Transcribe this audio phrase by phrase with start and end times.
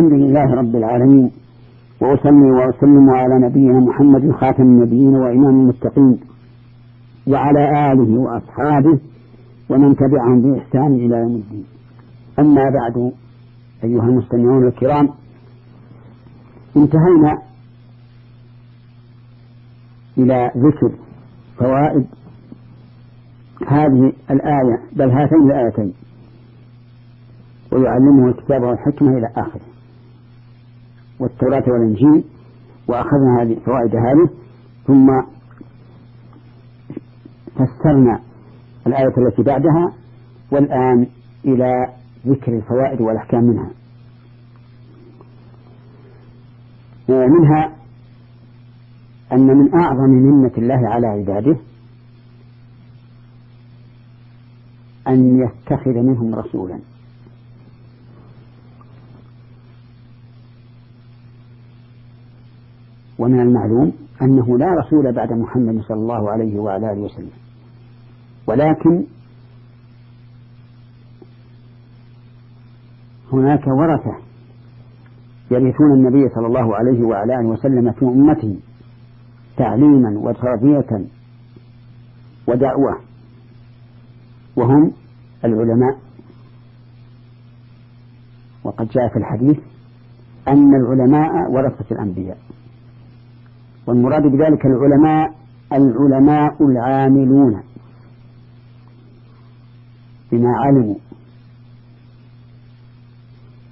[0.00, 1.30] الحمد لله رب العالمين.
[2.00, 6.20] وأصلي وأسلم على نبينا محمد خاتم النبيين وإمام المتقين.
[7.26, 8.98] وعلى آله وأصحابه
[9.70, 11.64] ومن تبعهم بإحسان إلى يوم الدين.
[12.38, 13.12] أما بعد
[13.84, 15.08] أيها المستمعون الكرام
[16.76, 17.38] انتهينا
[20.18, 20.92] إلى ذكر
[21.58, 22.06] فوائد
[23.66, 25.92] هذه الآية بل هاتين الآيتين.
[27.72, 29.69] ويعلمه الكتاب والحكمة إلى آخره.
[31.20, 32.24] والتوراة والإنجيل
[32.88, 34.28] وأخذنا هذه فوائد هذه
[34.86, 35.06] ثم
[37.54, 38.20] فسرنا
[38.86, 39.92] الآية التي بعدها
[40.52, 41.06] والآن
[41.44, 41.88] إلى
[42.26, 43.70] ذكر الفوائد والأحكام منها.
[47.08, 47.72] منها
[49.32, 51.56] أن من أعظم منة الله على عباده
[55.08, 56.78] أن يتخذ منهم رسولا.
[63.30, 67.30] ومن المعلوم أنه لا رسول بعد محمد صلى الله عليه وعلى آله وسلم.
[68.46, 69.04] ولكن
[73.32, 74.16] هناك ورثة
[75.50, 78.56] يرثون النبي صلى الله عليه وعلى آله وسلم في أمته
[79.56, 81.06] تعليما وتربية
[82.48, 83.00] ودعوة
[84.56, 84.92] وهم
[85.44, 85.98] العلماء.
[88.64, 89.58] وقد جاء في الحديث
[90.48, 92.38] أن العلماء ورثة الأنبياء.
[93.86, 95.34] والمراد بذلك العلماء
[95.72, 97.62] العلماء العاملون.
[100.32, 100.94] بما علموا.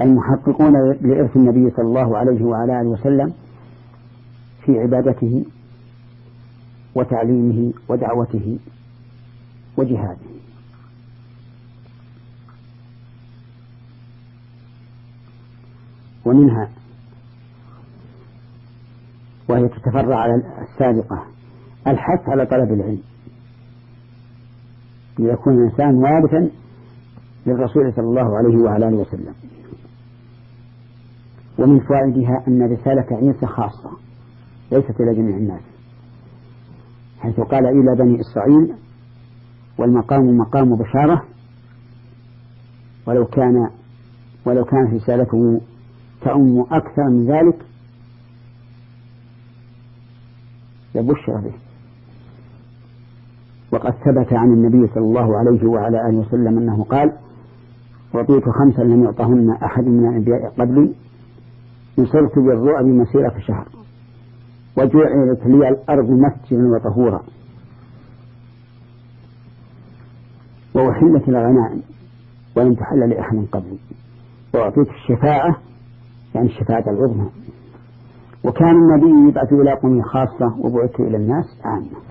[0.00, 3.32] المحققون لإرث النبي صلى الله عليه وعلى آله وسلم
[4.64, 5.44] في عبادته
[6.94, 8.58] وتعليمه ودعوته
[9.76, 10.32] وجهاده.
[16.24, 16.68] ومنها
[19.52, 21.22] وهي تتفرع على السابقة
[21.86, 23.02] الحث على طلب العلم.
[25.18, 26.50] ليكون الإنسان وارثا
[27.46, 29.34] للرسول صلى الله عليه وعلى آله وسلم.
[31.58, 33.90] ومن فوائدها أن رسالة عيسى خاصة
[34.72, 35.62] ليست إلى جميع الناس.
[37.20, 38.74] حيث قال إلى بني إسرائيل
[39.78, 41.24] والمقام مقام بشارة
[43.06, 43.70] ولو كان
[44.46, 45.60] ولو كانت رسالته
[46.22, 47.58] تؤم أكثر من ذلك
[50.94, 51.52] لبشر به
[53.72, 57.12] وقد ثبت عن النبي صلى الله عليه وعلى آله وسلم أنه قال
[58.14, 60.92] رضيت خمسا لم يعطهن أحد من الأنبياء قبلي
[61.98, 63.68] نصرت بالرعب مسيرة شهر
[64.76, 67.22] وجعلت لي الأرض مسجدا وطهورا.
[70.74, 71.82] وأحلت الغنائم
[72.56, 73.78] ولم تحل لأحد قبلي.
[74.54, 75.56] وأعطيت الشفاعة
[76.34, 77.28] يعني الشفاعة العظمى.
[78.44, 82.02] وكان النبي يبعث إلى قوم خاصة وبعث إلى الناس عامة.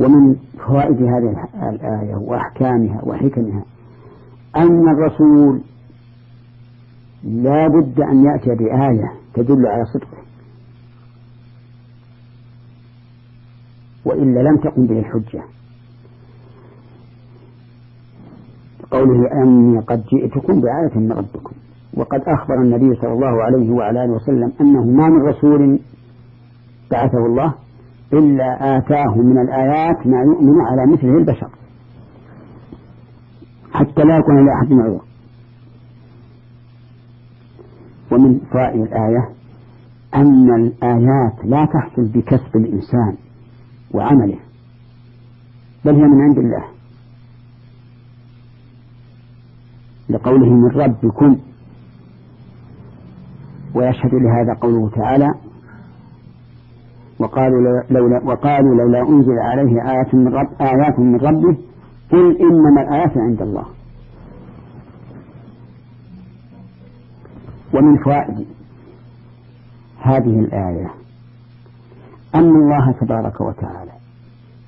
[0.00, 0.36] ومن
[0.66, 3.64] فوائد هذه الآية وأحكامها وحكمها
[4.56, 5.60] أن الرسول
[7.24, 10.18] لا بد أن يأتي بآية تدل على صدقه.
[14.04, 15.42] وإلا لم تقم به الحجة.
[18.90, 21.56] قوله أني قد جئتكم بآية من ربكم.
[21.96, 25.78] وقد أخبر النبي صلى الله عليه وعلى آله وسلم أنه ما من رسول
[26.90, 27.54] بعثه الله
[28.12, 31.48] إلا آتاه من الآيات ما يؤمن على مثله البشر
[33.72, 35.00] حتى لا يكون لأحد عذر
[38.12, 39.28] ومن فوائد الآية
[40.14, 43.16] أن الآيات لا تحصل بكسب الإنسان
[43.94, 44.38] وعمله
[45.84, 46.64] بل هي من عند الله.
[50.10, 51.36] لقوله من ربكم
[53.74, 55.34] ويشهد لهذا قوله تعالى
[57.18, 61.56] وقالوا لولا وقالوا لولا أنزل عليه آيات من رب آيات من ربه
[62.10, 63.66] قل إنما الآيات عند الله.
[67.74, 68.46] ومن فوائد
[70.00, 70.90] هذه الآية
[72.34, 73.92] أن الله تبارك وتعالى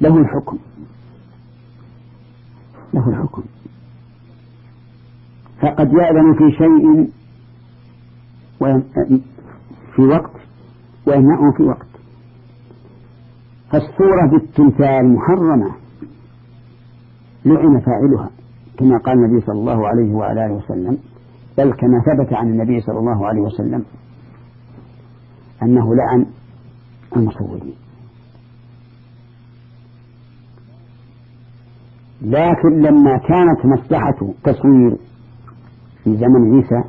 [0.00, 0.58] له الحكم.
[2.94, 3.42] له الحكم.
[5.60, 7.10] فقد يأذن في شيء
[9.96, 10.32] في وقت
[11.06, 11.86] ويمنعه في وقت.
[13.70, 15.74] فالصورة بالتمثال محرمة.
[17.44, 18.30] لعن فاعلها
[18.78, 20.98] كما قال النبي صلى الله عليه وعلى آله وسلم
[21.58, 23.84] بل كما ثبت عن النبي صلى الله عليه وسلم
[25.62, 26.26] أنه لعن
[27.16, 27.74] المصورين.
[32.22, 34.96] لكن لما كانت مصلحة تصوير
[36.04, 36.84] في زمن عيسى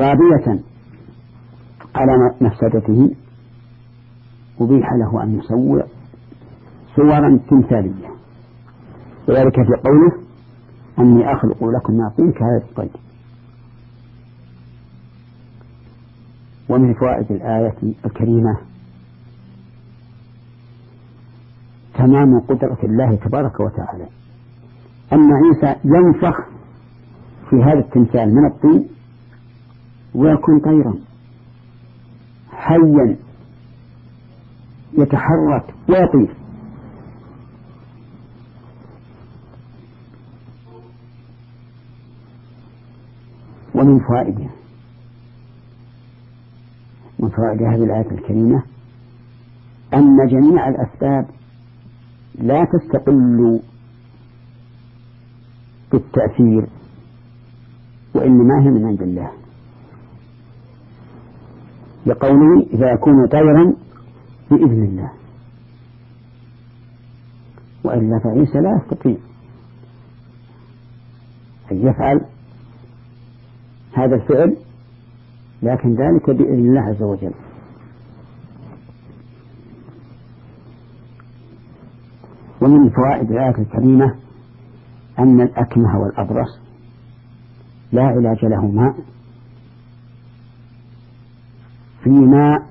[0.00, 0.60] غابية
[1.94, 3.10] على مفسدته
[4.60, 5.84] أبيح له أن يصور
[6.96, 8.08] صورا تمثالية.
[9.28, 10.12] وذلك في قوله
[10.98, 13.00] أني أخلق لكم ما كهذا الطير.
[16.68, 17.74] ومن فوائد الآية
[18.04, 18.56] الكريمة
[21.94, 24.06] تمام قدرة الله تبارك وتعالى.
[25.12, 26.40] أن عيسى ينفخ
[27.50, 28.88] في هذا التمثال من الطين
[30.14, 30.94] ويكون طيرا.
[32.52, 33.16] حيا.
[34.98, 35.74] يتحرك.
[35.88, 36.34] ويطير.
[43.74, 44.50] ومن فوائدها
[47.18, 48.62] من فوائد هذه الآية الكريمة
[49.94, 51.26] أن جميع الأسباب
[52.34, 53.60] لا تستقل
[55.92, 56.66] بالتأثير
[58.14, 59.39] وإنما هي من عند الله.
[62.06, 63.74] لقوله إذا يكون طيرا
[64.50, 65.12] بإذن الله.
[67.84, 69.16] وإلا فعيسى لا يستطيع
[71.72, 72.20] أن يفعل
[73.92, 74.56] هذا الفعل
[75.62, 77.34] لكن ذلك بإذن الله عز وجل.
[82.62, 84.14] ومن فوائد الآية الكريمة
[85.18, 86.60] أن الأكمه والأبرص
[87.92, 88.94] لا علاج لهما
[92.04, 92.62] فيما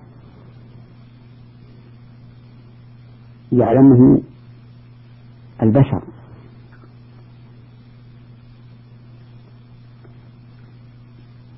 [3.52, 4.22] يعلمه
[5.64, 6.02] البشر.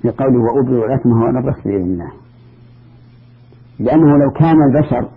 [0.04, 2.12] لقوله وأبرئ الأكمه والأبرص بإذن الله.
[3.78, 5.08] لأنه لو كان البشر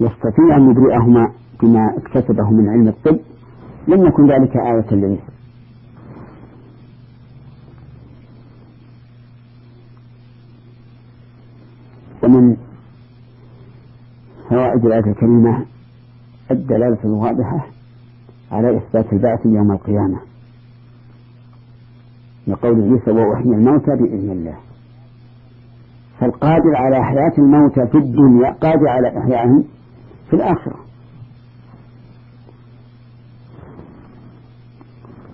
[0.00, 1.32] يستطيع أن يبرئهما
[1.62, 3.18] بما اكتسبه من علم الطب
[3.88, 5.33] لم يكن ذلك آية للناس.
[12.34, 12.56] ومن
[14.50, 15.66] فوائد الآية الكريمة
[16.50, 17.66] الدلالة الواضحة
[18.52, 20.18] على إثبات البعث يوم القيامة.
[22.46, 24.56] لقول عيسى وأحيي الموتى بإذن الله.
[26.20, 29.64] فالقادر على حياة الموتى في الدنيا قادر على إحيائهم
[30.30, 30.76] في الآخرة.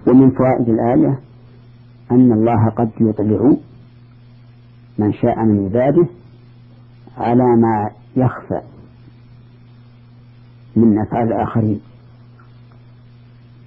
[0.06, 1.18] ومن فوائد الآية
[2.10, 3.52] أن الله قد يطلع
[4.98, 6.06] من شاء من عباده
[7.18, 8.60] على ما يخفى
[10.76, 11.80] من أفعال الآخرين.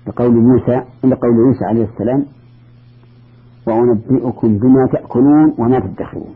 [0.07, 2.25] لقول موسى لقول عيسى عليه السلام
[3.67, 6.35] وأنبئكم بما تأكلون وما تدخرون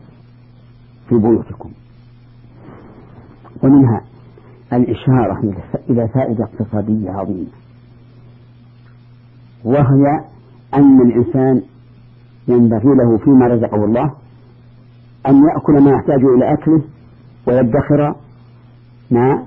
[1.08, 1.70] في بيوتكم.
[3.62, 4.00] ومنها
[4.72, 5.40] الإشارة
[5.90, 7.46] إلى فائدة اقتصادية عظيمة
[9.64, 10.24] وهي
[10.74, 11.62] أن الإنسان
[12.48, 14.12] ينبغي له فيما رزقه الله
[15.28, 16.82] أن يأكل ما يحتاج إلى أكله
[17.48, 18.14] ويدخر
[19.10, 19.46] ما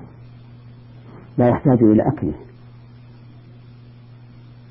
[1.38, 2.34] لا يحتاج إلى أكله.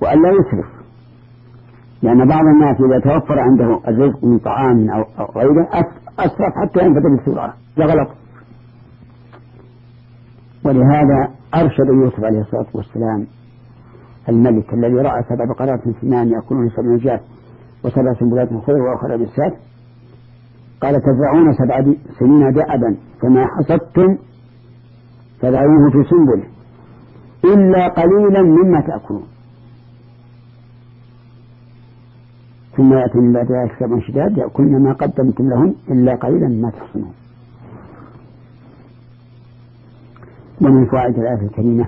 [0.02, 0.66] وأن لا يسرف
[2.02, 5.70] لأن بعض الناس إذا توفر عنده الرزق من طعام أو غيره
[6.20, 8.10] أسرف حتى ينفذ بسرعة هذا غلط.
[10.66, 13.28] ولهذا أرشد يوسف عليه الصلاة والسلام
[14.30, 17.22] الملك الذي رأى سبع بقرات من سنان يأكلون سبع نجات
[17.84, 19.54] وسبع سنبلات خير وأخرى بالسات
[20.82, 24.18] قال تزرعون سبع سنين دأبا فما حصدتم
[25.42, 26.44] فدعوه في سنبله
[27.46, 29.24] إلا قليلا مما تأكلون.
[32.78, 37.14] ثم يأتي من بعد ذلك سبع شداد يأكلن ما قدمتم لهم إلا قليلا مما تحصنون.
[40.62, 41.86] ومن فوائد الآية الكريمة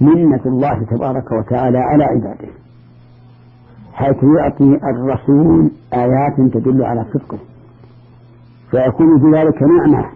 [0.00, 2.48] منة الله تبارك وتعالى على عباده
[3.92, 7.38] حيث يعطي الرسول آيات تدل على صدقه.
[8.70, 10.10] فيكون في ذلك نعمة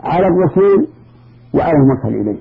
[0.00, 0.86] على الرسول
[1.54, 2.38] وعلى المرسل إليه.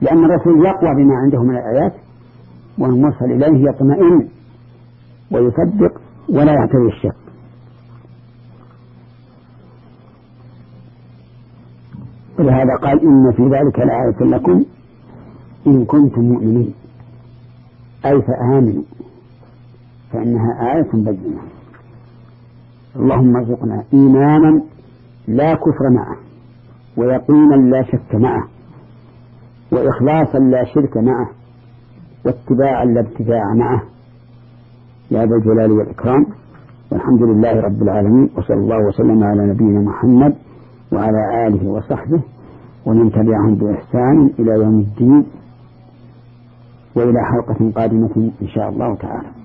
[0.00, 1.92] لأن الرسول يقوى بما عنده من الآيات
[2.78, 4.28] والمرسل إليه يطمئن
[5.30, 7.16] ويصدق ولا يعتري الشك
[12.38, 14.64] ولهذا قال إن في ذلك لآية لكم
[15.66, 16.74] إن كنتم مؤمنين.
[18.06, 18.82] أي فآمنوا
[20.12, 21.40] فإنها آية بينة.
[22.96, 24.62] اللهم ارزقنا إيمانا
[25.28, 26.16] لا كفر معه
[26.96, 28.44] ويقينا لا شك معه
[29.72, 31.28] وإخلاصا لا شرك معه
[32.24, 33.82] واتباعا لا ابتداع معه.
[35.10, 36.26] يا ذا الجلال والإكرام.
[36.92, 40.34] والحمد لله رب العالمين وصلى الله وسلم على نبينا محمد
[40.92, 42.20] وعلى آله وصحبه
[42.86, 45.26] ومن تبعهم بإحسان إلى يوم الدين
[46.96, 49.35] وإلى حلقة قادمة إن شاء الله تعالى.